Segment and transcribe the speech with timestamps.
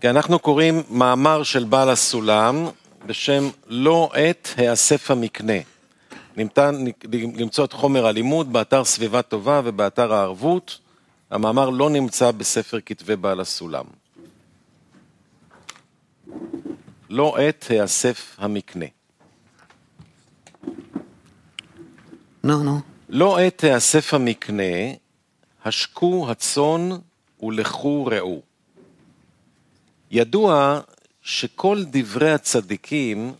[0.00, 2.66] כי אנחנו קוראים מאמר של בעל הסולם
[3.06, 5.52] בשם לא עת היאסף המקנה.
[6.36, 10.78] ניתן למצוא את חומר הלימוד באתר סביבה טובה ובאתר הערבות.
[11.30, 13.84] המאמר לא נמצא בספר כתבי בעל הסולם.
[17.10, 18.84] לא עת היאסף המקנה.
[22.44, 22.80] נו, נו.
[23.08, 24.62] לא עת היאסף המקנה,
[25.64, 26.88] השקו הצאן
[27.42, 28.47] ולכו ראו.
[30.10, 30.80] ידוע
[31.22, 33.32] שכל דברי הצדיקים,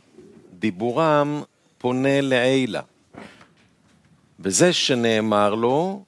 [0.59, 1.43] דיבורם
[1.79, 2.81] פונה לעילה.
[4.41, 6.05] וזה שנאמר לו,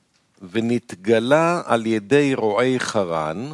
[0.51, 3.53] ונתגלה על ידי רועי חרן,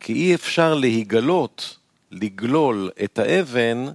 [0.00, 1.76] כי אי אפשר להיגלות,
[2.10, 3.86] לגלול את האבן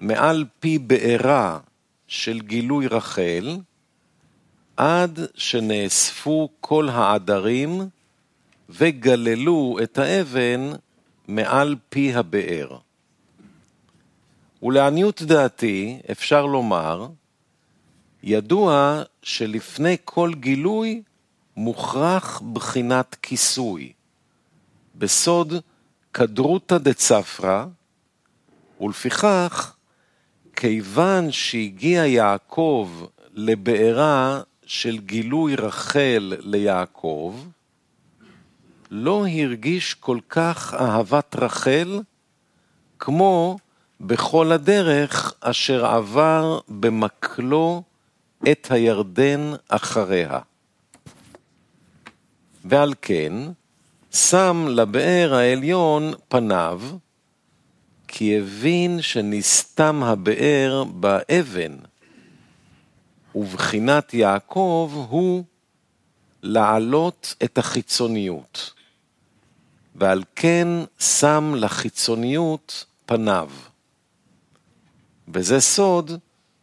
[0.00, 1.58] מעל פי בעירה
[2.08, 3.58] של גילוי רחל,
[4.76, 7.88] עד שנאספו כל העדרים
[8.68, 10.70] וגללו את האבן
[11.28, 12.78] מעל פי הבאר.
[14.62, 17.08] ולעניות דעתי אפשר לומר,
[18.22, 21.02] ידוע שלפני כל גילוי
[21.56, 23.92] מוכרח בחינת כיסוי.
[24.94, 25.54] בסוד
[26.12, 27.66] קדרותא דצפרא,
[28.80, 29.76] ולפיכך,
[30.56, 32.90] כיוון שהגיע יעקב
[33.32, 37.34] לבארה של גילוי רחל ליעקב,
[38.90, 42.00] לא הרגיש כל כך אהבת רחל
[42.98, 43.58] כמו
[44.00, 47.82] בכל הדרך אשר עבר במקלו
[48.50, 50.38] את הירדן אחריה.
[52.64, 53.32] ועל כן,
[54.12, 56.80] שם לבאר העליון פניו,
[58.08, 61.76] כי הבין שנסתם הבאר באבן,
[63.34, 65.44] ובחינת יעקב הוא
[66.42, 68.72] להעלות את החיצוניות,
[69.98, 70.68] ועל כן
[70.98, 73.50] שם לחיצוניות פניו.
[75.28, 76.10] וזה סוד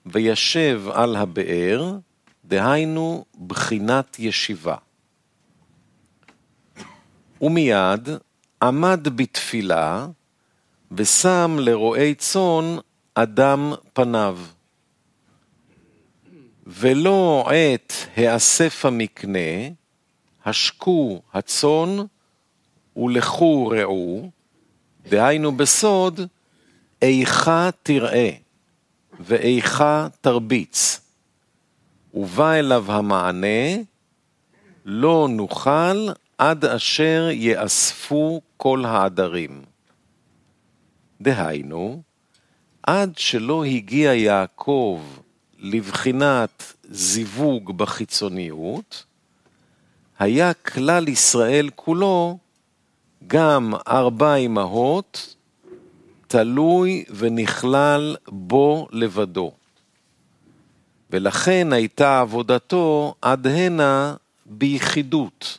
[0.05, 1.97] וישב על הבאר,
[2.45, 4.75] דהיינו בחינת ישיבה.
[7.41, 8.09] ומיד
[8.61, 10.07] עמד בתפילה,
[10.91, 12.77] ושם לרועי צאן
[13.13, 14.37] אדם פניו.
[16.67, 19.69] ולא עת האסף המקנה,
[20.45, 21.97] השקו הצאן
[22.97, 24.29] ולכו ראו,
[25.09, 26.21] דהיינו בסוד,
[27.01, 28.29] איכה תראה
[29.19, 31.01] ואיכה תרביץ.
[32.13, 33.75] ובא אליו המענה,
[34.85, 36.07] לא נוכל
[36.37, 39.61] עד אשר יאספו כל העדרים.
[41.21, 42.01] דהיינו,
[42.83, 45.01] עד שלא הגיע יעקב
[45.59, 49.05] לבחינת זיווג בחיצוניות,
[50.19, 52.37] היה כלל ישראל כולו
[53.27, 55.35] גם ארבע אמהות,
[56.27, 59.51] תלוי ונכלל בו לבדו.
[61.09, 64.15] ולכן הייתה עבודתו עד הנה
[64.45, 65.57] ביחידות,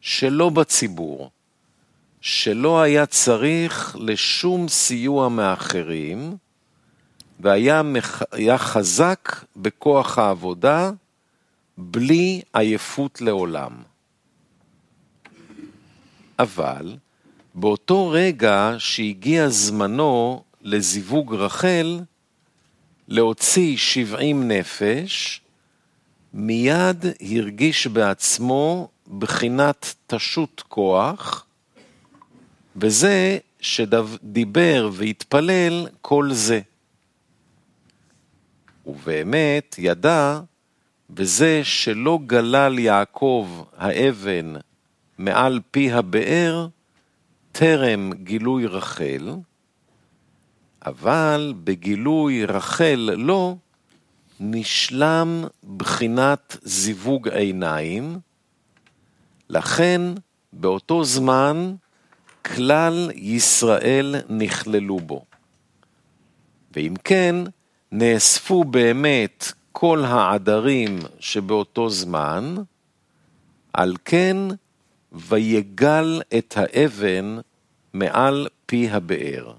[0.00, 1.30] שלא בציבור,
[2.20, 6.36] שלא היה צריך לשום סיוע מאחרים,
[7.40, 7.82] והיה
[8.32, 10.90] היה חזק בכוח העבודה,
[11.78, 13.89] בלי עייפות לעולם.
[16.42, 16.96] אבל
[17.54, 22.00] באותו רגע שהגיע זמנו לזיווג רחל,
[23.08, 25.40] להוציא שבעים נפש,
[26.34, 31.46] מיד הרגיש בעצמו בחינת תשות כוח,
[32.76, 36.60] וזה שדיבר והתפלל כל זה.
[38.86, 40.40] ובאמת ידע
[41.10, 44.54] בזה שלא גלל יעקב האבן
[45.20, 46.68] מעל פי הבאר,
[47.52, 49.30] טרם גילוי רחל,
[50.86, 53.56] אבל בגילוי רחל לא,
[54.40, 55.44] נשלם
[55.76, 58.18] בחינת זיווג עיניים,
[59.48, 60.00] לכן
[60.52, 61.74] באותו זמן
[62.42, 65.24] כלל ישראל נכללו בו.
[66.72, 67.36] ואם כן,
[67.92, 72.54] נאספו באמת כל העדרים שבאותו זמן,
[73.72, 74.36] על כן
[75.12, 77.38] ויגל את האבן
[77.92, 79.52] מעל פי הבאר.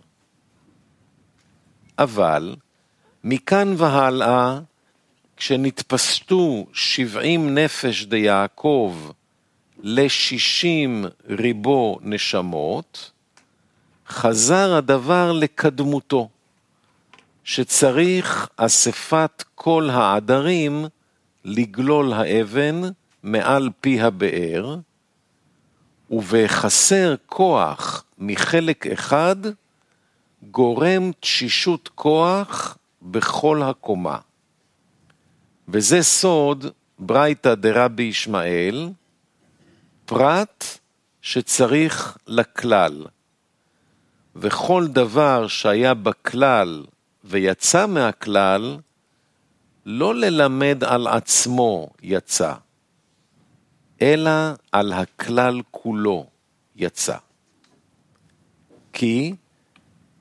[1.99, 2.55] אבל
[3.23, 4.59] מכאן והלאה,
[5.37, 8.97] כשנתפשטו שבעים נפש דיעקב
[9.79, 13.11] לשישים ריבו נשמות,
[14.07, 16.29] חזר הדבר לקדמותו.
[17.43, 20.85] שצריך אספת כל העדרים
[21.45, 22.81] לגלול האבן
[23.23, 24.75] מעל פי הבאר,
[26.11, 29.35] ובחסר כוח מחלק אחד
[30.43, 34.17] גורם תשישות כוח בכל הקומה.
[35.67, 36.65] וזה סוד
[36.99, 38.89] ברייתא דרבי ישמעאל,
[40.05, 40.65] פרט
[41.21, 43.05] שצריך לכלל.
[44.35, 46.83] וכל דבר שהיה בכלל
[47.23, 48.77] ויצא מהכלל,
[49.85, 52.53] לא ללמד על עצמו יצא,
[54.01, 54.31] אלא
[54.71, 56.25] על הכלל כולו
[56.75, 57.17] יצא.
[58.93, 59.35] כי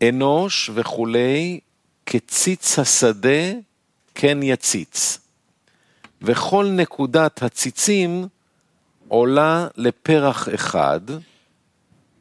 [0.08, 1.60] אנוש וכולי,
[2.06, 3.52] כציץ השדה
[4.14, 5.18] כן יציץ.
[6.22, 8.28] וכל נקודת הציצים
[9.08, 11.00] עולה לפרח אחד,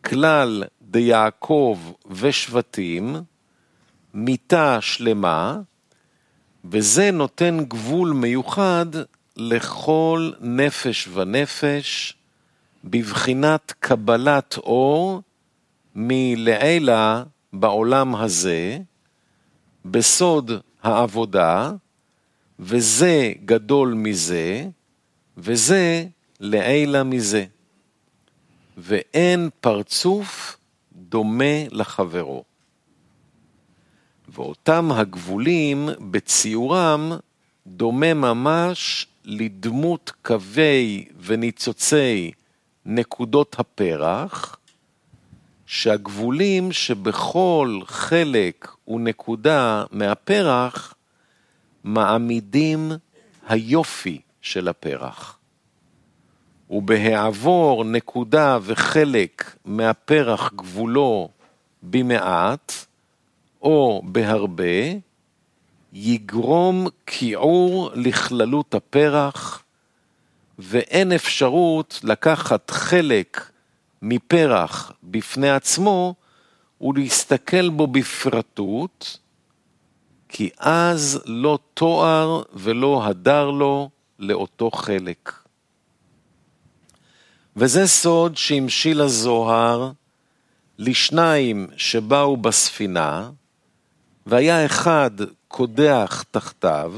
[0.06, 1.80] כלל דיעקב
[2.12, 3.16] ושבטים,
[4.14, 5.60] מיטה שלמה,
[6.66, 8.86] וזה נותן גבול מיוחד
[9.40, 12.14] לכל נפש ונפש,
[12.84, 15.22] בבחינת קבלת אור
[15.96, 18.78] מלעילה בעולם הזה,
[19.86, 20.52] בסוד
[20.84, 21.72] העבודה,
[22.60, 24.68] וזה גדול מזה,
[25.38, 26.06] וזה
[26.40, 27.46] לעילה מזה.
[28.78, 30.58] ואין פרצוף
[30.96, 32.44] דומה לחברו.
[34.30, 37.12] ואותם הגבולים בציורם
[37.68, 42.32] דומה ממש לדמות קווי וניצוצי
[42.86, 44.58] נקודות הפרח,
[45.66, 50.94] שהגבולים שבכל חלק ונקודה מהפרח
[51.84, 52.92] מעמידים
[53.48, 55.40] היופי של הפרח.
[56.70, 61.30] ובהעבור נקודה וחלק מהפרח גבולו
[61.84, 62.74] במעט
[63.62, 64.94] או בהרבה,
[65.94, 69.64] יגרום כיעור לכללות הפרח,
[70.60, 73.52] ואין אפשרות לקחת חלק
[74.02, 76.16] מפרח בפני עצמו
[76.82, 79.20] ולהסתכל בו בפרטות,
[80.30, 83.90] כי אז לא תואר ולא הדר לו
[84.20, 85.34] לאותו חלק.
[87.56, 89.92] וזה סוד שהמשיל הזוהר
[90.78, 93.30] לשניים שבאו בספינה,
[94.30, 95.12] והיה אחד
[95.48, 96.94] קודח תחתיו,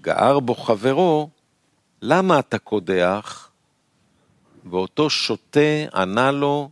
[0.00, 1.30] גער בו חברו,
[2.02, 3.50] למה אתה קודח?
[4.70, 5.60] ואותו שוטה
[5.94, 6.70] ענה לו,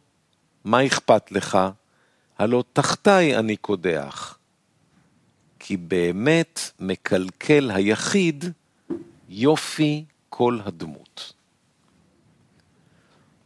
[0.64, 1.58] מה אכפת לך?
[2.38, 4.38] הלא תחתיי אני קודח.
[5.58, 8.44] כי באמת מקלקל היחיד
[9.28, 11.32] יופי כל הדמות.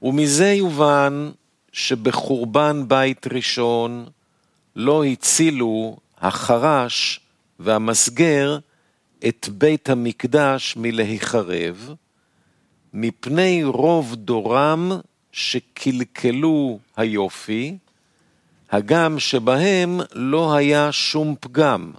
[0.02, 1.30] ומזה יובן
[1.72, 4.06] שבחורבן בית ראשון
[4.78, 7.20] לא הצילו החרש
[7.58, 8.58] והמסגר
[9.28, 11.94] את בית המקדש מלהיחרב,
[12.94, 14.92] מפני רוב דורם
[15.32, 17.78] שקלקלו היופי,
[18.70, 21.92] הגם שבהם לא היה שום פגם,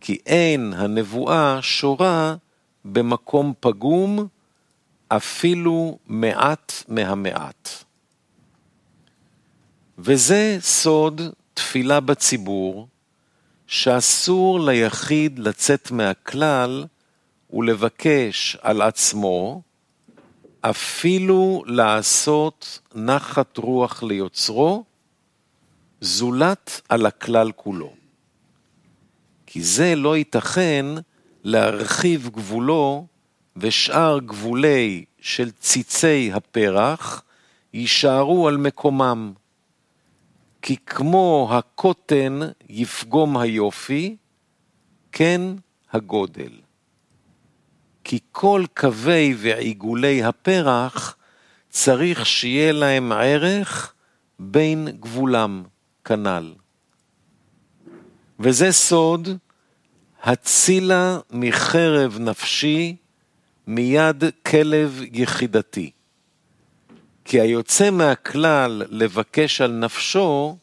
[0.00, 2.36] כי אין הנבואה שורה
[2.84, 4.26] במקום פגום,
[5.08, 7.68] אפילו מעט מהמעט.
[9.98, 11.20] וזה סוד
[11.58, 12.88] תפילה בציבור,
[13.66, 16.84] שאסור ליחיד לצאת מהכלל
[17.50, 19.62] ולבקש על עצמו,
[20.60, 24.84] אפילו לעשות נחת רוח ליוצרו,
[26.00, 27.92] זולת על הכלל כולו.
[29.46, 30.86] כי זה לא ייתכן
[31.44, 33.06] להרחיב גבולו
[33.56, 37.22] ושאר גבולי של ציצי הפרח
[37.74, 39.32] יישארו על מקומם.
[40.68, 44.16] כי כמו הקוטן יפגום היופי,
[45.12, 45.40] כן
[45.92, 46.52] הגודל.
[48.04, 51.16] כי כל קווי ועיגולי הפרח
[51.70, 53.94] צריך שיהיה להם ערך
[54.38, 55.64] בין גבולם,
[56.04, 56.54] כנ"ל.
[58.40, 59.28] וזה סוד,
[60.22, 62.96] הצילה מחרב נפשי
[63.66, 65.90] מיד כלב יחידתי.
[67.30, 70.56] כי היוצא מהכלל לבקש על נפשו,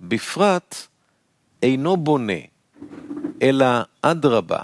[0.00, 0.86] בפרט,
[1.62, 2.42] אינו בונה,
[3.42, 3.66] אלא
[4.02, 4.62] אדרבה,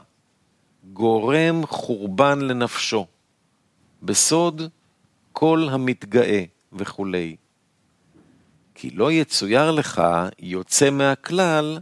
[0.93, 3.07] גורם חורבן לנפשו,
[4.03, 4.63] בסוד
[5.33, 7.37] כל המתגאה וכולי.
[8.75, 10.03] כי לא יצויר לך
[10.39, 11.79] יוצא מהכלל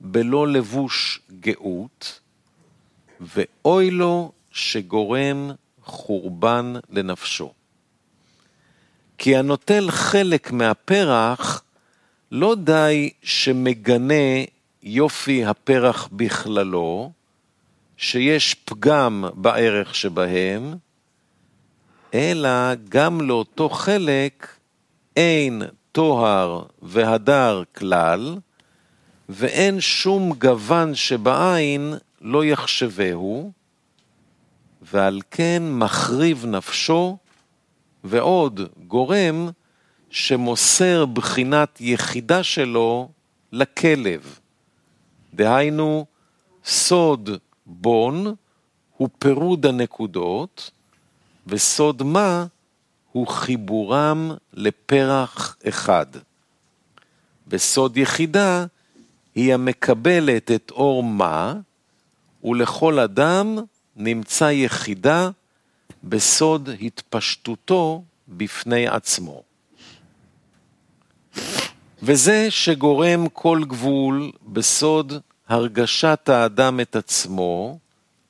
[0.00, 2.20] בלא לבוש גאות,
[3.20, 5.50] ואוי לו שגורם
[5.82, 7.52] חורבן לנפשו.
[9.18, 11.62] כי הנוטל חלק מהפרח
[12.32, 14.44] לא די שמגנה
[14.82, 17.12] יופי הפרח בכללו,
[17.96, 20.74] שיש פגם בערך שבהם,
[22.14, 24.48] אלא גם לאותו חלק
[25.16, 28.36] אין טוהר והדר כלל,
[29.28, 33.52] ואין שום גוון שבעין לא יחשבהו,
[34.82, 37.16] ועל כן מחריב נפשו,
[38.04, 39.48] ועוד גורם
[40.10, 43.08] שמוסר בחינת יחידה שלו
[43.52, 44.38] לכלב.
[45.34, 46.06] דהיינו,
[46.64, 47.30] סוד
[47.66, 48.34] בון
[48.96, 50.70] הוא פירוד הנקודות,
[51.46, 52.46] וסוד מה
[53.12, 56.06] הוא חיבורם לפרח אחד.
[57.48, 58.66] בסוד יחידה
[59.34, 61.54] היא המקבלת את אור מה,
[62.44, 63.58] ולכל אדם
[63.96, 65.30] נמצא יחידה
[66.04, 69.42] בסוד התפשטותו בפני עצמו.
[72.02, 75.12] וזה שגורם כל גבול בסוד
[75.48, 77.78] הרגשת האדם את עצמו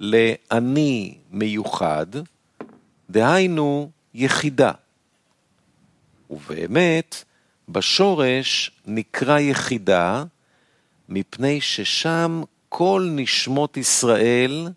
[0.00, 2.06] לאני מיוחד,
[3.10, 4.72] דהיינו יחידה.
[6.30, 7.24] ובאמת,
[7.68, 10.24] בשורש נקרא יחידה,
[11.08, 14.68] מפני ששם כל נשמות ישראל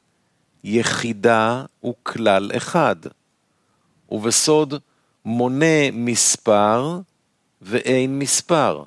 [0.63, 2.95] יחידה וכלל אחד,
[4.09, 4.73] ובסוד
[5.25, 6.99] מונה מספר
[7.61, 8.83] ואין מספר,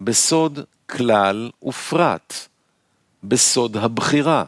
[0.00, 2.34] בסוד כלל ופרט,
[3.24, 4.44] בסוד הבחירה.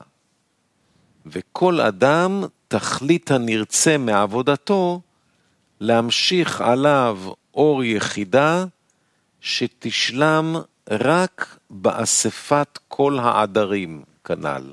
[1.26, 5.00] וכל אדם תכלית הנרצה מעבודתו
[5.80, 7.18] להמשיך עליו
[7.54, 8.64] אור יחידה
[9.40, 10.56] שתשלם
[10.90, 14.72] רק באספת כל העדרים כנ"ל.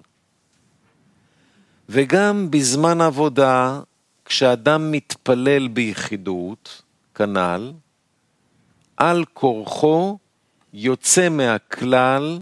[1.93, 3.79] וגם בזמן עבודה,
[4.25, 6.81] כשאדם מתפלל ביחידות,
[7.15, 7.71] כנ"ל,
[8.97, 10.17] על כורחו
[10.73, 12.39] יוצא מהכלל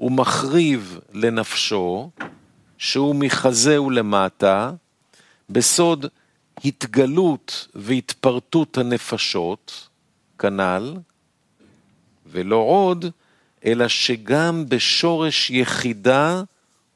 [0.00, 2.10] ומחריב לנפשו,
[2.78, 4.72] שהוא מחזה ולמטה,
[5.50, 6.06] בסוד
[6.64, 9.88] התגלות והתפרטות הנפשות,
[10.38, 10.96] כנ"ל,
[12.26, 13.04] ולא עוד,
[13.64, 16.42] אלא שגם בשורש יחידה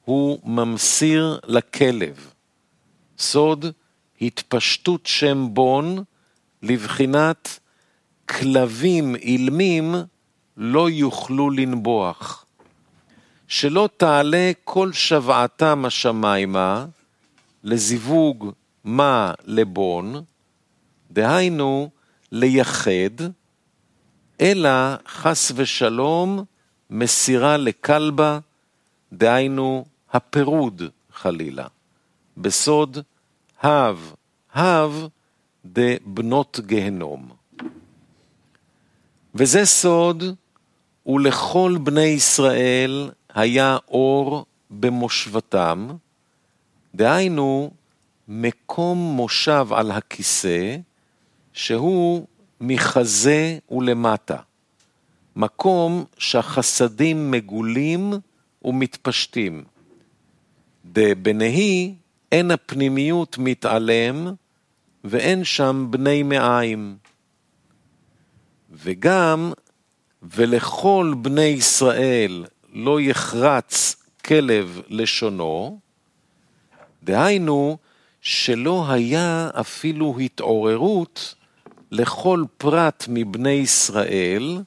[0.05, 2.31] הוא ממסיר לכלב.
[3.19, 3.67] סוד
[4.21, 6.05] התפשטות שם בון
[6.63, 7.59] לבחינת
[8.29, 9.95] כלבים אילמים
[10.57, 12.45] לא יוכלו לנבוח.
[13.49, 16.87] שלא תעלה כל שבעתם השמיימה
[17.65, 18.51] לזיווג
[18.85, 20.25] מה לבון,
[21.11, 21.91] דהיינו
[22.33, 23.25] לייחד,
[24.41, 24.71] אלא
[25.09, 26.45] חס ושלום
[26.91, 28.39] מסירה לכלבה,
[29.13, 29.85] דהיינו
[30.15, 31.67] הפירוד חלילה.
[32.37, 32.99] בסוד
[33.63, 34.13] הב,
[34.55, 35.07] הב
[35.65, 37.31] דבנות גהנום.
[39.35, 40.25] וזה סוד,
[41.07, 45.89] ולכל בני ישראל היה אור במושבתם,
[46.95, 47.71] דהיינו
[48.29, 50.77] מקום מושב על הכיסא,
[51.53, 52.27] שהוא
[52.61, 54.37] מחזה ולמטה,
[55.37, 58.13] מקום שהחסדים מגולים
[58.65, 59.65] ומתפשטים.
[60.85, 61.95] דבנהי
[62.33, 64.35] אין הפנימיות מתעלם
[65.05, 66.97] ואין שם בני מעיים.
[68.71, 69.53] וגם,
[70.23, 75.79] ולכל בני ישראל לא יחרץ כלב לשונו,
[77.03, 77.79] דהיינו
[78.21, 81.35] שלא היה אפילו התעוררות
[81.91, 84.63] לכל פרט מבני ישראל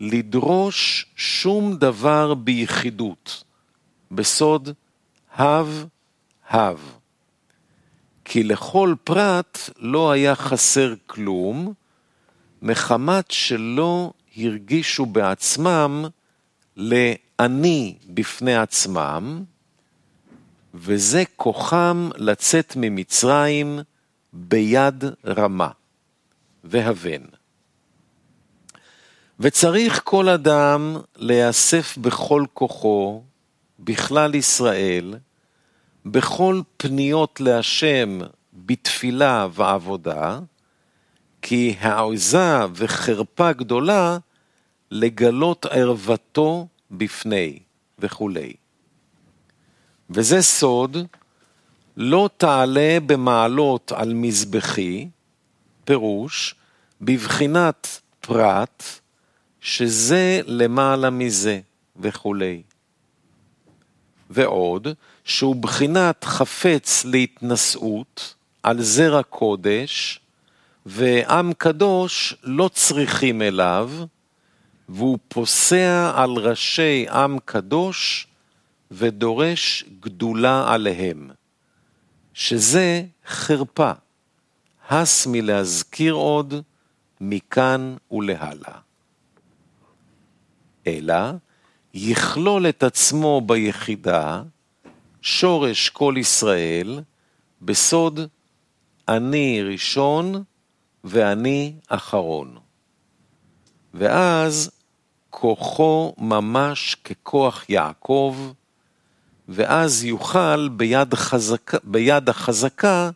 [0.00, 3.44] לדרוש שום דבר ביחידות,
[4.10, 4.70] בסוד
[5.40, 5.84] הב
[6.48, 6.78] הב.
[8.24, 11.72] כי לכל פרט לא היה חסר כלום,
[12.62, 16.04] מחמת שלא הרגישו בעצמם
[16.76, 19.44] לאני בפני עצמם,
[20.74, 23.78] וזה כוחם לצאת ממצרים
[24.32, 25.70] ביד רמה,
[26.64, 27.22] והבן.
[29.40, 33.22] וצריך כל אדם להיאסף בכל כוחו,
[33.78, 35.14] בכלל ישראל,
[36.06, 38.18] בכל פניות להשם
[38.52, 40.38] בתפילה ועבודה,
[41.42, 44.18] כי העוזה וחרפה גדולה
[44.90, 47.58] לגלות ערוותו בפני
[47.98, 48.52] וכולי.
[50.10, 50.96] וזה סוד,
[51.96, 55.08] לא תעלה במעלות על מזבחי,
[55.84, 56.54] פירוש,
[57.00, 58.84] בבחינת פרט,
[59.60, 61.60] שזה למעלה מזה
[61.96, 62.62] וכולי.
[64.30, 64.88] ועוד,
[65.30, 70.20] שהוא בחינת חפץ להתנשאות על זרע קודש,
[70.86, 73.90] ועם קדוש לא צריכים אליו,
[74.88, 78.26] והוא פוסע על ראשי עם קדוש
[78.90, 81.30] ודורש גדולה עליהם,
[82.34, 83.92] שזה חרפה,
[84.88, 86.54] הס מלהזכיר עוד
[87.20, 88.78] מכאן ולהלאה.
[90.86, 91.32] אלא
[91.94, 94.42] יכלול את עצמו ביחידה,
[95.22, 97.00] שורש כל ישראל,
[97.62, 98.20] בסוד
[99.08, 100.42] אני ראשון
[101.04, 102.58] ואני אחרון.
[103.94, 104.70] ואז
[105.30, 108.36] כוחו ממש ככוח יעקב,
[109.48, 113.10] ואז יוכל ביד, חזקה, ביד החזקה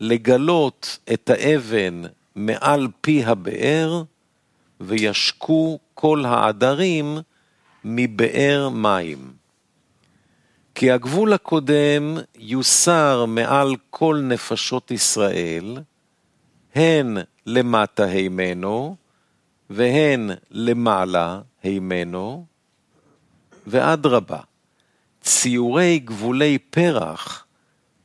[0.00, 2.02] לגלות את האבן
[2.34, 4.02] מעל פי הבאר,
[4.80, 7.18] וישקו כל העדרים
[7.84, 9.43] מבאר מים.
[10.74, 15.78] כי הגבול הקודם יוסר מעל כל נפשות ישראל,
[16.74, 17.16] הן
[17.46, 18.96] למטה הימנו,
[19.70, 22.46] והן למעלה הימנו,
[23.66, 24.40] ואדרבה,
[25.22, 27.46] ציורי גבולי פרח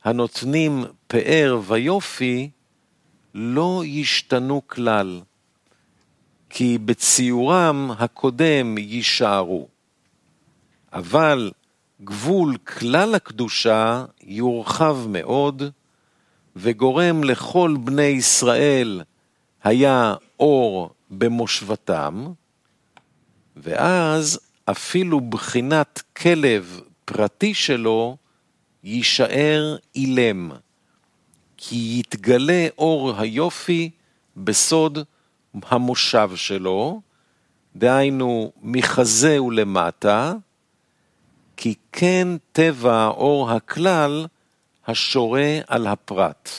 [0.04, 2.50] הנותנים פאר ויופי,
[3.34, 5.20] לא ישתנו כלל,
[6.50, 9.68] כי בציורם הקודם יישארו.
[10.92, 11.50] אבל
[12.04, 15.62] גבול כלל הקדושה יורחב מאוד,
[16.56, 19.02] וגורם לכל בני ישראל
[19.64, 22.26] היה אור במושבתם,
[23.56, 28.16] ואז אפילו בחינת כלב פרטי שלו
[28.84, 30.50] יישאר אילם,
[31.56, 33.90] כי יתגלה אור היופי
[34.36, 34.98] בסוד
[35.68, 37.00] המושב שלו,
[37.76, 40.34] דהיינו מחזה ולמטה,
[41.62, 44.26] כי כן טבע אור הכלל
[44.86, 46.50] השורה על הפרט,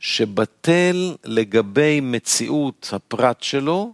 [0.00, 3.92] שבטל לגבי מציאות הפרט שלו,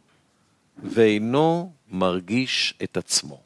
[0.82, 3.40] ואינו מרגיש את עצמו.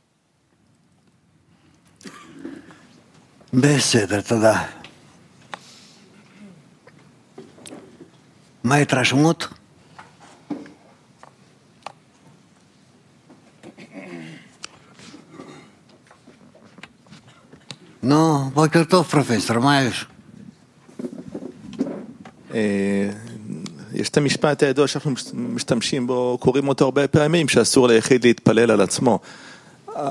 [3.52, 4.66] בסדר, תודה.
[8.64, 9.49] מה ההתרשמות?
[18.04, 20.06] נו, בוקר טוב פרופסור, מה יש?
[22.54, 23.10] אה,
[23.92, 28.80] יש את המשפט הידוע שאנחנו משתמשים בו, קוראים אותו הרבה פעמים, שאסור ליחיד להתפלל על
[28.80, 29.18] עצמו.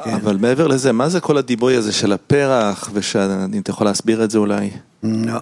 [0.03, 0.13] כן.
[0.13, 4.31] אבל מעבר לזה, מה זה כל הדיבוי הזה של הפרח, ואם אתה יכול להסביר את
[4.31, 4.69] זה אולי?
[5.03, 5.39] לא.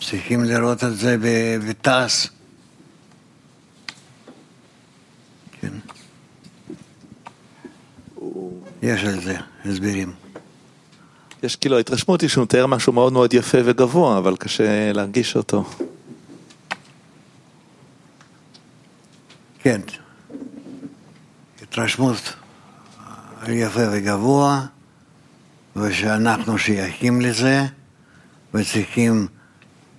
[0.00, 2.26] צריכים לראות את זה ב- בתעש.
[5.60, 5.72] כן.
[8.82, 10.23] יש על זה הסברים.
[11.44, 15.64] יש כאילו, ההתרשמות היא שהוא מתאר משהו מאוד מאוד יפה וגבוה, אבל קשה להרגיש אותו.
[19.58, 19.80] כן.
[21.62, 22.34] התרשמות
[23.48, 24.66] יפה וגבוה,
[25.76, 27.64] ושאנחנו שייכים לזה,
[28.54, 29.26] וצריכים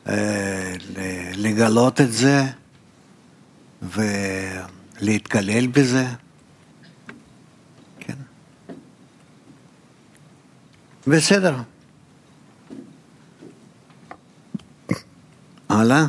[0.07, 0.73] אה,
[1.35, 2.43] לגלות את זה,
[5.01, 6.05] ולהתקלל בזה.
[11.07, 11.55] בסדר.
[15.69, 16.05] הלאה?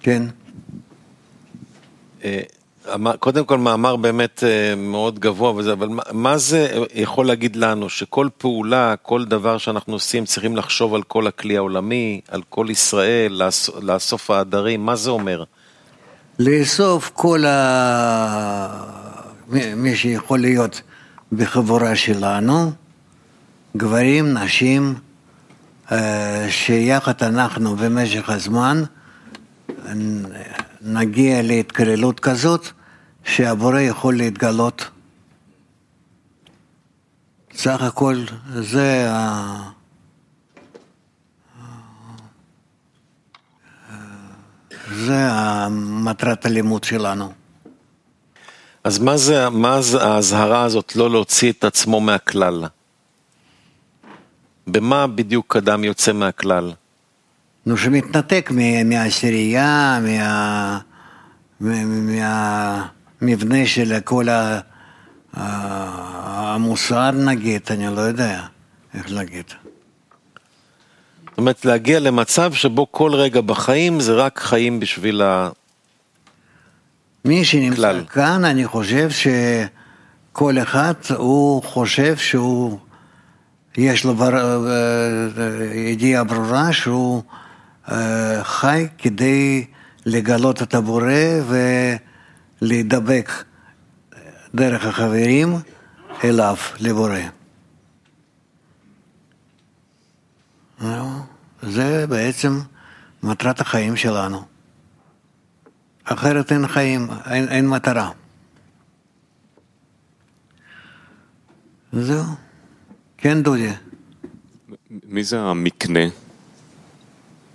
[0.00, 0.22] כן.
[2.24, 2.40] אה,
[3.18, 7.88] קודם כל מאמר באמת אה, מאוד גבוה וזה, אבל מה- זה יכול להגיד לנו?
[7.88, 13.32] שכל פעולה, כל דבר שאנחנו עושים, צריכים לחשוב על כל הכלי העולמי, על כל ישראל,
[13.32, 15.44] לאס- לאסוף העדרים, מה זה אומר?
[16.38, 18.84] לאסוף כל ה...
[19.76, 20.82] מי שיכול להיות
[21.32, 22.72] בחבורה שלנו,
[23.76, 24.94] גברים, נשים,
[25.92, 28.82] אה, שיחד אנחנו במשך הזמן
[30.80, 32.66] נגיע להתקללות כזאת
[33.24, 34.90] שהבורא יכול להתגלות.
[37.54, 39.70] סך הכל זה ה...
[44.94, 45.28] זה
[46.04, 47.32] מטרת הלימוד שלנו.
[48.84, 52.64] אז מה זה, מה זה האזהרה הזאת לא להוציא את עצמו מהכלל?
[54.66, 56.72] במה בדיוק אדם יוצא מהכלל?
[57.66, 58.50] נו, שמתנתק
[58.84, 60.78] מהעשירייה, מה...
[61.60, 62.86] מה-
[63.20, 64.60] מהמבנה של כל ה...
[65.34, 68.40] המוסר נגיד, אני לא יודע
[68.94, 69.44] איך להגיד.
[71.28, 75.50] זאת אומרת, להגיע למצב שבו כל רגע בחיים זה רק חיים בשביל ה...
[77.24, 78.04] מי שנמצא כלל.
[78.04, 82.78] כאן, אני חושב שכל אחד, הוא חושב שהוא,
[83.76, 84.34] יש לו בר...
[84.68, 87.22] אה, ידיעה ברורה שהוא
[87.90, 89.66] אה, חי כדי
[90.06, 91.12] לגלות את הבורא
[92.60, 93.30] ולהידבק
[94.54, 95.56] דרך החברים
[96.24, 97.20] אליו, לבורא.
[101.62, 102.60] זה בעצם
[103.22, 104.44] מטרת החיים שלנו.
[106.04, 108.10] אחרת אין חיים, אין, אין מטרה.
[111.92, 112.49] זהו.
[113.20, 113.70] כן, דודי.
[115.04, 116.00] מי זה המקנה?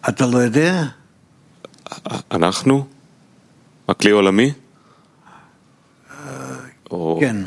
[0.10, 0.84] אתה לא יודע?
[2.32, 2.88] אנחנו?
[3.90, 4.54] הכלי עולמי?
[6.92, 7.38] או- כן.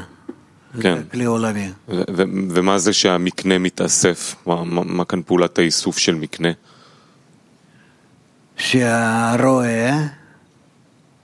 [0.81, 1.03] כן.
[1.11, 1.71] כלי עולמי.
[2.51, 4.35] ומה זה שהמקנה מתאסף?
[4.47, 6.49] מה, מה, מה כאן פעולת האיסוף של מקנה?
[8.57, 10.07] שהרועה,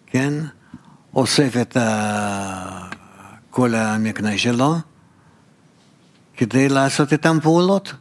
[0.06, 0.32] כן,
[1.14, 2.88] אוסף את ה...
[3.50, 4.74] כל המקנה שלו
[6.36, 7.92] כדי לעשות איתם פעולות.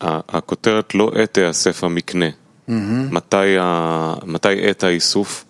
[0.00, 2.26] הכותרת לא עת תיאסף המקנה.
[3.10, 5.44] מתי, ה- מתי עת האיסוף?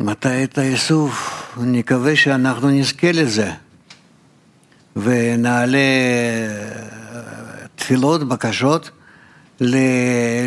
[0.00, 1.42] מתי את האיסוף?
[1.60, 3.50] נקווה שאנחנו נזכה לזה
[4.96, 7.16] ונעלה אה,
[7.76, 8.90] תפילות, בקשות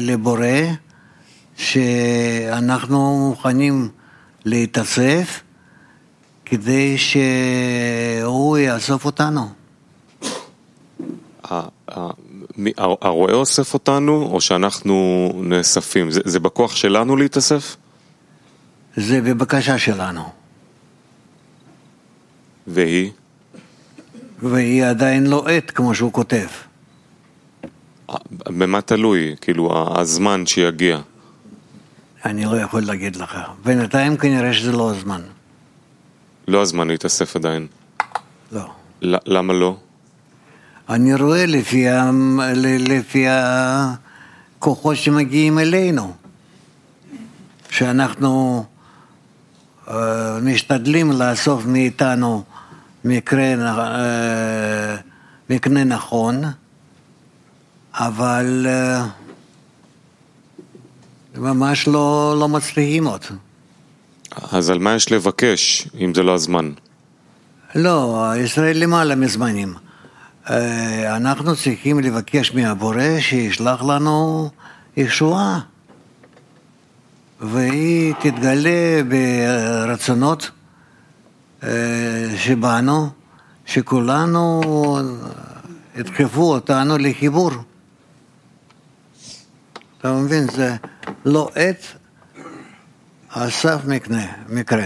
[0.01, 0.47] לבורא
[1.57, 3.89] שאנחנו מוכנים
[4.45, 5.41] להתאסף
[6.49, 9.49] כדי שהוא יאסוף אותנו.
[13.01, 16.11] הרועה אוסף אותנו, או שאנחנו נאספים?
[16.11, 17.75] זה, זה בכוח שלנו להתאסף?
[18.95, 20.23] זה בבקשה שלנו,
[22.67, 23.11] והיא?
[24.41, 26.47] והיא עדיין לא עת כמו שהוא כותב.
[28.47, 29.35] במה תלוי?
[29.41, 30.99] כאילו, הזמן שיגיע.
[32.25, 33.37] אני לא יכול להגיד לך.
[33.63, 35.21] בינתיים כנראה שזה לא הזמן.
[36.49, 37.67] לא הזמן להתאסף עדיין.
[38.51, 38.61] לא.
[39.01, 39.77] ל- למה לא?
[40.89, 42.11] אני רואה לפי, ה...
[42.79, 46.13] לפי הכוחות שמגיעים אלינו,
[47.69, 48.65] שאנחנו
[49.87, 52.43] אה, משתדלים לאסוף מאיתנו
[53.05, 54.95] מקרה, אה,
[55.49, 56.41] מקנה נכון,
[57.93, 59.05] אבל אה,
[61.37, 63.25] ממש לא, לא מצליחים עוד.
[64.31, 66.71] אז על מה יש לבקש, אם זה לא הזמן?
[67.75, 69.73] לא, ישראל למעלה מזמנים.
[70.49, 74.49] אה, אנחנו צריכים לבקש מהבורא שישלח לנו
[74.97, 75.59] ישועה.
[77.41, 80.51] והיא תתגלה ברצונות
[81.63, 81.69] אה,
[82.37, 83.09] שבנו,
[83.65, 84.61] שכולנו
[85.95, 87.51] ידחפו אותנו לחיבור.
[89.97, 90.47] אתה מבין?
[90.51, 90.75] זה
[91.25, 91.98] לא עת,
[93.29, 94.85] אסף מקנה, מקרה,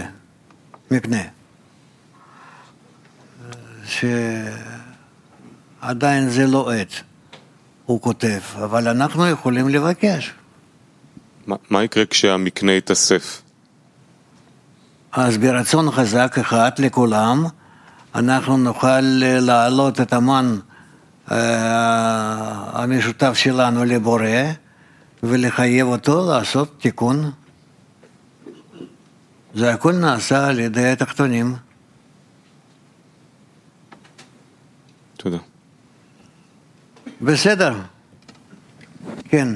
[0.90, 1.22] מקנה.
[5.82, 6.92] שעדיין זה לא עת,
[7.86, 10.32] הוא כותב, אבל אנחנו יכולים לבקש.
[11.46, 13.42] מה, מה יקרה כשהמקנה יתאסף?
[15.12, 17.46] אז ברצון חזק אחד לכולם,
[18.14, 19.00] אנחנו נוכל
[19.40, 20.58] להעלות את המן
[21.30, 24.26] אה, המשותף שלנו לבורא
[25.22, 27.30] ולחייב אותו לעשות תיקון.
[29.53, 31.55] זה הכל נעשה על ידי התחתונים.
[35.17, 35.37] תודה.
[37.21, 37.73] בסדר.
[39.29, 39.47] כן.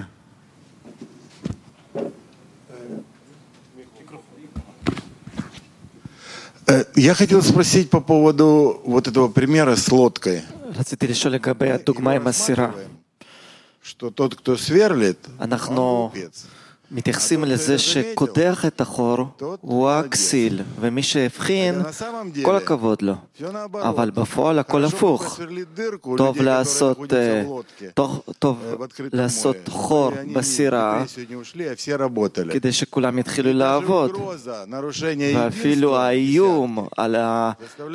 [6.67, 10.41] Э, Я хотел спросить по поводу вот этого примера с лодкой.
[10.75, 12.71] רציתי לשאול לגבי הדוגמה עם הסירה.
[13.81, 16.45] Что тот, кто сверлит, אנחנו он глупец.
[16.90, 19.26] מתייחסים לזה שקודח את החור
[19.60, 21.82] הוא הכסיל, ומי שהבחין,
[22.44, 23.14] כל הכבוד לו.
[23.80, 25.40] אבל בפועל הכל הפוך.
[26.16, 27.42] טוב לעשות, אה,
[27.94, 28.64] טוב, טוב
[29.12, 31.04] לעשות חור בסירה,
[32.52, 34.10] כדי שכולם יתחילו לעבוד.
[35.34, 37.16] ואפילו האיום על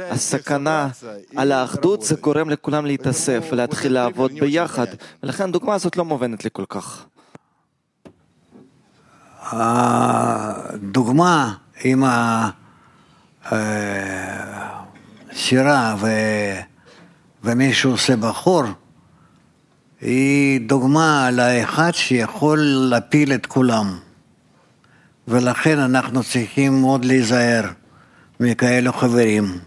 [0.09, 0.89] הסכנה,
[1.35, 4.87] על האחדות, זה גורם לכולם להתאסף ולהתחיל לעבוד ביחד.
[5.23, 7.05] ולכן הדוגמה הזאת לא מובנת לי כל כך.
[9.55, 12.03] הדוגמה עם
[15.31, 16.07] השירה ו...
[17.43, 18.63] ומי שעושה בחור,
[20.01, 23.99] היא דוגמה לאחד שיכול להפיל את כולם.
[25.27, 27.63] ולכן אנחנו צריכים מאוד להיזהר
[28.39, 29.59] מכאלו חברים.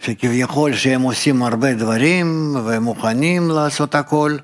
[0.00, 4.36] שכביכול שהם עושים הרבה דברים ומוכנים לעשות הכל,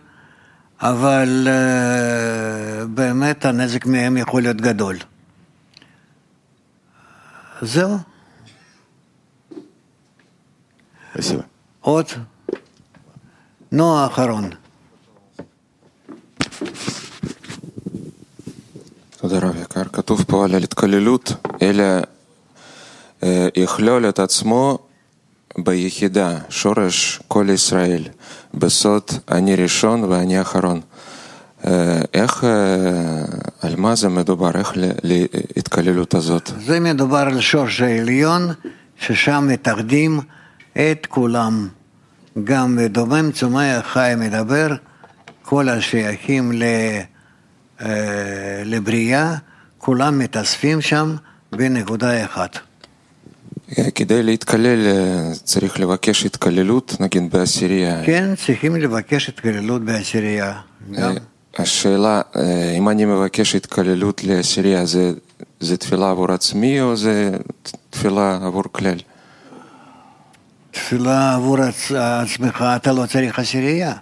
[0.80, 4.96] אבל אה, באמת הנזק מהם יכול להיות גדול.
[7.62, 7.98] זהו.
[11.80, 12.06] עוד?
[13.72, 14.50] נו, האחרון.
[19.16, 19.84] תודה רב יקר.
[19.84, 21.32] כתוב פה על התקללות,
[21.62, 21.84] אלא
[23.22, 24.78] אה, יכלול את עצמו
[25.58, 28.02] ביחידה, שורש כל ישראל.
[28.58, 30.80] בסוד אני ראשון ואני אחרון.
[31.66, 32.50] אה, איך, אה,
[33.62, 34.50] על מה זה מדובר?
[34.54, 36.50] איך להתקללות הזאת?
[36.66, 38.48] זה מדובר על שורש העליון,
[39.00, 40.20] ששם מתאחדים
[40.72, 41.68] את כולם.
[42.44, 44.68] גם דומם, צומח, חי, מדבר,
[45.42, 47.02] כל השייכים אה,
[48.64, 49.34] לבריאה,
[49.78, 51.16] כולם מתאספים שם
[51.52, 52.58] בנקודה אחת.
[53.94, 58.04] כדי להתקלל אה, צריך לבקש התקללות, נגיד בעשירייה.
[58.06, 60.60] כן, צריכים לבקש התקללות בעשירייה.
[60.90, 61.02] גם.
[61.02, 61.12] אה,
[61.58, 65.12] השאלה, אה, אם אני מבקש התקללות לעשירייה, זה,
[65.60, 67.30] זה תפילה עבור עצמי או זה
[67.90, 68.98] תפילה עבור כלל?
[70.70, 71.92] תפילה עבור עצ...
[71.92, 73.92] עצמך, אתה לא צריך עשירייה.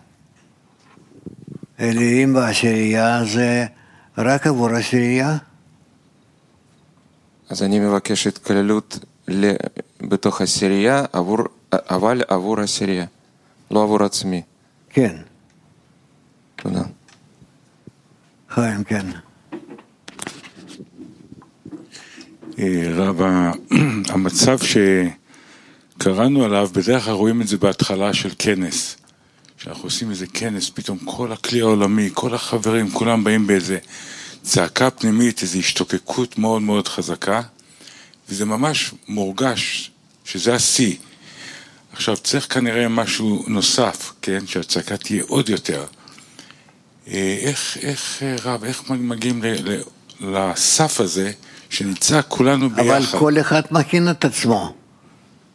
[1.80, 3.66] אלא אם בעשירייה זה
[4.18, 5.36] רק עבור עשירייה,
[7.50, 8.98] אז אני מבקש התקללות
[10.00, 11.38] בתוך עשירייה, עבור,
[11.72, 13.06] אבל עבור עשירייה,
[13.70, 14.42] לא עבור עצמי.
[14.90, 15.16] כן,
[16.56, 16.82] תודה.
[18.48, 19.06] חיים, כן.
[22.94, 23.20] רב,
[24.08, 24.58] המצב
[25.98, 28.96] שקראנו עליו, בדרך כלל רואים את זה בהתחלה של כנס.
[29.58, 33.78] כשאנחנו עושים איזה כנס, פתאום כל הכלי העולמי, כל החברים, כולם באים באיזה
[34.42, 37.40] צעקה פנימית, איזו השתוקקות מאוד מאוד חזקה,
[38.32, 39.90] וזה ממש מורגש
[40.24, 40.96] שזה השיא.
[41.92, 44.46] עכשיו, צריך כנראה משהו נוסף, כן?
[44.46, 45.84] שהצעקה תהיה עוד יותר.
[47.08, 49.82] אה, איך, איך, אה, רב, איך מגיעים ל, ל,
[50.20, 51.32] לסף הזה,
[51.70, 52.88] שנצעק כולנו ביחד?
[52.88, 54.74] אבל כל אחד מכין את עצמו,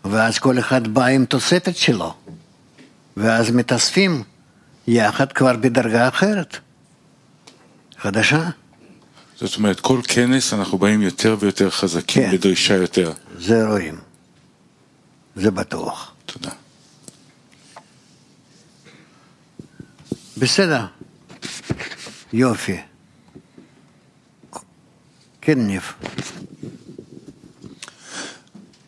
[0.05, 2.13] ואז כל אחד בא עם תוספת שלו,
[3.17, 4.23] ואז מתאספים
[4.87, 6.57] יחד כבר בדרגה אחרת,
[7.99, 8.49] חדשה.
[9.39, 12.31] זאת אומרת, כל כנס אנחנו באים יותר ויותר חזקים, כן.
[12.31, 13.13] בדרישה יותר.
[13.37, 13.99] זה רואים,
[15.35, 16.13] זה בטוח.
[16.25, 16.49] תודה.
[20.37, 20.85] בסדר,
[22.33, 22.77] יופי.
[25.41, 25.83] כן, ניב.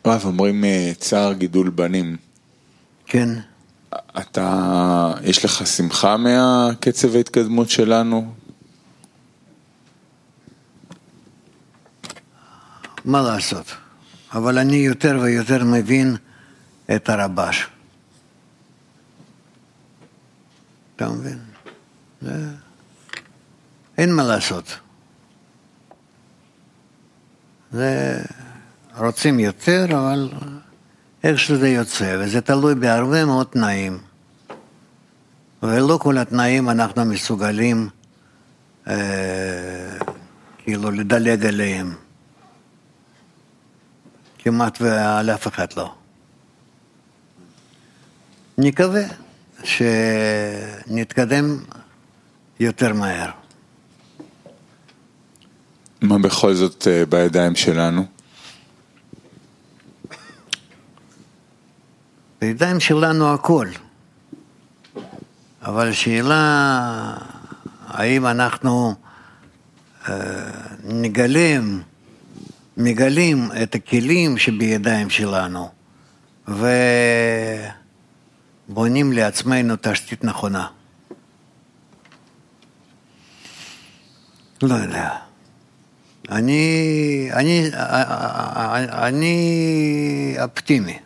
[0.06, 2.16] רב, אומרים אה, צער גידול בנים.
[3.06, 3.28] כן.
[4.18, 8.39] אתה, יש לך שמחה מהקצב ההתקדמות שלנו?
[13.04, 13.66] מה לעשות?
[14.32, 16.16] אבל אני יותר ויותר מבין
[16.94, 17.66] את הרבש.
[20.96, 21.38] אתה מבין?
[22.22, 22.46] זה...
[23.98, 24.78] אין מה לעשות.
[27.72, 28.22] זה...
[28.96, 30.30] רוצים יותר, אבל
[31.24, 33.98] איך שזה יוצא, וזה תלוי בהרבה מאוד תנאים.
[35.62, 37.88] ולא כל התנאים אנחנו מסוגלים
[38.88, 39.98] אה,
[40.58, 41.94] כאילו לדלג עליהם.
[44.42, 45.94] כמעט ועל אף אחד לא.
[48.58, 49.02] נקווה
[49.64, 51.58] שנתקדם
[52.60, 53.30] יותר מהר.
[56.00, 58.06] מה בכל זאת אה, בידיים שלנו?
[62.40, 63.68] בידיים שלנו הכל.
[65.62, 67.16] אבל השאלה,
[67.86, 68.94] האם אנחנו
[70.08, 70.14] אה,
[70.84, 71.82] נגלם,
[72.76, 75.68] מגלים את הכלים שבידיים שלנו
[78.68, 80.66] ובונים לעצמנו תשתית נכונה.
[84.62, 85.10] לא יודע.
[86.30, 87.70] אני, אני,
[88.92, 90.98] אני אופטימי.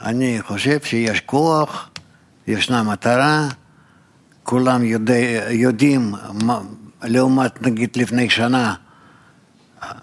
[0.00, 1.90] אני חושב שיש כוח,
[2.46, 3.48] ישנה מטרה,
[4.42, 6.60] כולם יודע, יודעים, מה,
[7.02, 8.74] לעומת נגיד לפני שנה,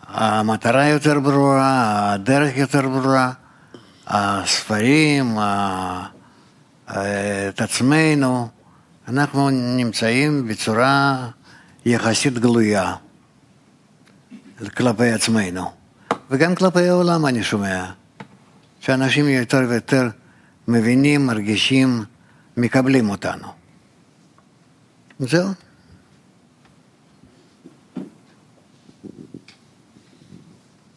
[0.07, 3.31] המטרה יותר ברורה, הדרך יותר ברורה,
[4.07, 6.07] הספרים, ה-
[7.49, 8.49] את עצמנו,
[9.07, 11.27] אנחנו נמצאים בצורה
[11.85, 12.95] יחסית גלויה
[14.77, 15.71] כלפי עצמנו,
[16.29, 17.85] וגם כלפי העולם אני שומע.
[18.79, 20.09] שאנשים יותר ויותר
[20.67, 22.03] מבינים, מרגישים,
[22.57, 23.47] מקבלים אותנו.
[25.19, 25.47] זהו.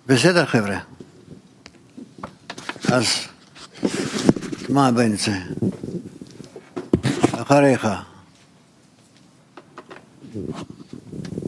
[0.06, 0.78] בסדר, חבר'ה.
[2.92, 3.06] אז
[4.68, 5.32] מה באמצע?
[7.32, 7.86] אחריך.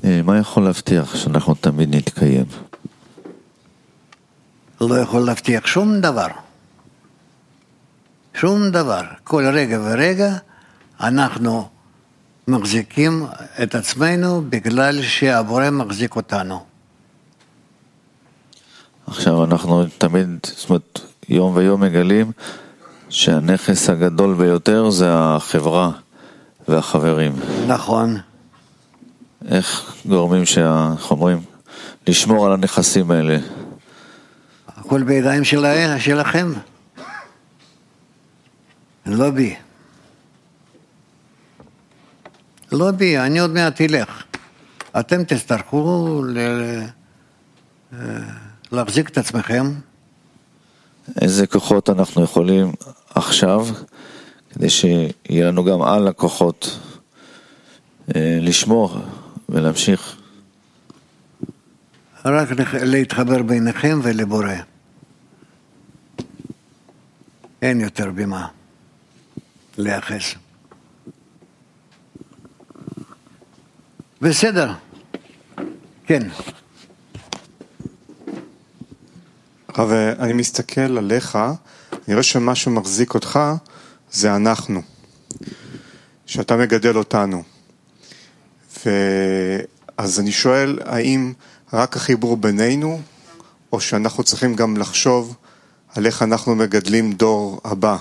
[0.04, 2.44] אה, מה יכול להבטיח שאנחנו תמיד נתקיים?
[4.80, 6.26] לא יכול להבטיח שום דבר.
[8.34, 9.02] שום דבר.
[9.24, 10.36] כל רגע ורגע
[11.00, 11.68] אנחנו
[12.48, 13.26] מחזיקים
[13.62, 16.67] את עצמנו בגלל שהבורא מחזיק אותנו.
[19.10, 22.32] עכשיו אנחנו תמיד, זאת אומרת, יום ויום מגלים
[23.08, 25.90] שהנכס הגדול ביותר זה החברה,
[26.68, 27.32] והחברים.
[27.66, 28.16] נכון.
[29.48, 30.92] איך גורמים שה...
[30.98, 31.40] איך אומרים?
[32.06, 33.38] לשמור על הנכסים האלה.
[34.76, 36.52] הכל בידיים שלה, שלכם.
[39.06, 39.56] לא בי.
[42.72, 44.22] לא בי, אני עוד מעט אלך.
[45.00, 46.38] אתם תצטרכו ל...
[48.72, 49.72] להחזיק את עצמכם.
[51.20, 52.72] איזה כוחות אנחנו יכולים
[53.14, 53.66] עכשיו,
[54.50, 56.78] כדי שיהיה לנו גם על הכוחות
[58.16, 58.98] אה, לשמור
[59.48, 60.16] ולהמשיך.
[62.24, 64.54] רק להתחבר ביניכם ולבורא.
[67.62, 68.46] אין יותר במה
[69.78, 70.34] להיאחז.
[74.20, 74.72] בסדר,
[76.06, 76.28] כן.
[79.78, 81.38] רב, אני מסתכל עליך,
[81.92, 83.40] אני רואה שמה שמחזיק אותך
[84.12, 84.82] זה אנחנו,
[86.26, 87.42] שאתה מגדל אותנו.
[88.86, 91.32] ואז אני שואל, האם
[91.72, 93.00] רק החיבור בינינו,
[93.72, 95.36] או שאנחנו צריכים גם לחשוב
[95.94, 97.96] על איך אנחנו מגדלים דור הבא?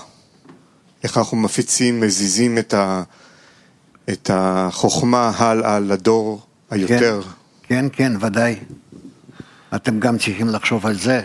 [1.02, 3.02] איך אנחנו מפיצים, מזיזים את, ה,
[4.08, 7.22] את החוכמה הלאה לדור היותר?
[7.62, 8.56] כן, כן, כן, ודאי.
[9.74, 11.22] אתם גם צריכים לחשוב על זה.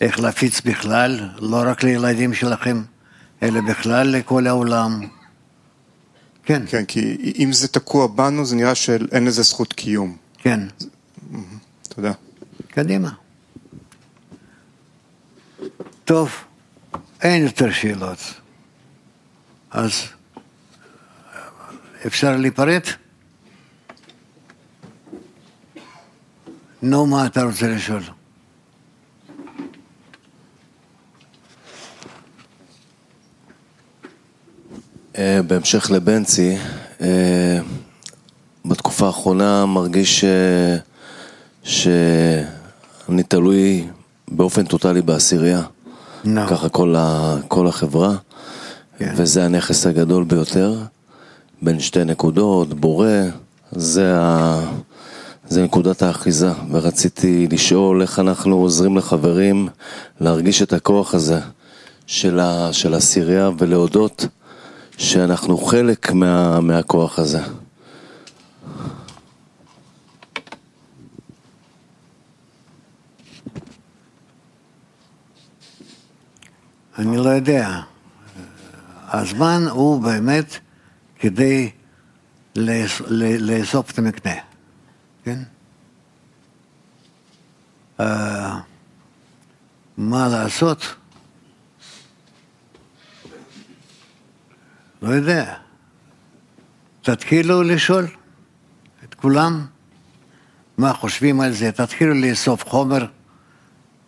[0.00, 2.82] איך להפיץ בכלל, לא רק לילדים שלכם,
[3.42, 5.08] אלא בכלל לכל העולם.
[6.44, 6.62] כן.
[6.66, 10.16] כן, כי אם זה תקוע בנו, זה נראה שאין לזה זכות קיום.
[10.38, 10.60] כן.
[11.88, 12.12] תודה.
[12.68, 13.10] קדימה.
[16.04, 16.30] טוב,
[17.22, 18.18] אין יותר שאלות.
[19.70, 19.92] אז
[22.06, 22.82] אפשר להיפרד?
[26.82, 28.02] נו, מה אתה רוצה לשאול?
[35.46, 36.56] בהמשך לבנצי,
[37.00, 37.58] אה,
[38.64, 40.76] בתקופה האחרונה מרגיש אה,
[41.62, 43.86] שאני תלוי
[44.28, 45.62] באופן טוטאלי בעשירייה.
[46.24, 46.28] No.
[46.50, 48.98] ככה כל, ה, כל החברה, yeah.
[48.98, 49.14] כן.
[49.16, 50.78] וזה הנכס הגדול ביותר,
[51.62, 53.08] בין שתי נקודות, בורא,
[53.72, 54.60] זה, ה,
[55.48, 56.50] זה נקודת האחיזה.
[56.70, 59.68] ורציתי לשאול איך אנחנו עוזרים לחברים
[60.20, 61.40] להרגיש את הכוח הזה
[62.06, 64.26] של, ה, של עשירייה ולהודות
[65.00, 67.40] שאנחנו חלק מה, מהכוח הזה.
[76.98, 77.80] אני לא יודע.
[79.08, 80.58] הזמן הוא באמת
[81.18, 81.70] כדי
[82.56, 84.34] לאסוף את המקנה,
[85.24, 85.38] כן?
[88.00, 88.02] Uh,
[89.96, 90.99] מה לעשות?
[95.02, 95.54] לא יודע.
[97.02, 98.06] תתחילו לשאול
[99.04, 99.66] את כולם
[100.78, 103.06] מה חושבים על זה, תתחילו לאסוף חומר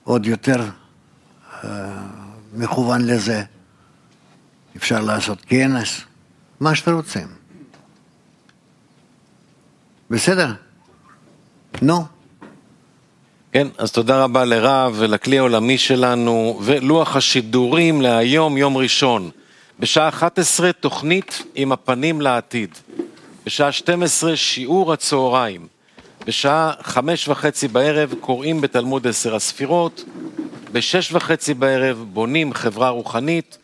[0.05, 0.61] עוד יותר
[1.63, 1.67] uh,
[2.55, 3.43] מכוון לזה.
[4.77, 6.01] אפשר לעשות כנס,
[6.61, 7.27] מה שאתם רוצים.
[10.11, 10.53] בסדר?
[11.83, 12.05] נו.
[13.53, 19.31] כן, אז תודה רבה לרב ולכלי העולמי שלנו ולוח השידורים להיום, יום ראשון.
[19.83, 22.71] בשעה 11 תוכנית עם הפנים לעתיד.
[23.47, 25.67] בשעה 12 שיעור הצהריים.
[26.27, 30.05] בשעה חמש וחצי בערב קוראים בתלמוד עשר הספירות.
[30.73, 33.59] בשש וחצי בערב בונים חברה רוחנית.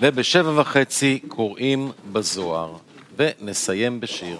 [0.00, 2.76] ובשבע וחצי קוראים בזוהר.
[3.16, 4.38] ונסיים בשיר.